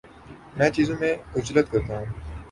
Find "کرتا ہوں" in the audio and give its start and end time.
1.71-2.05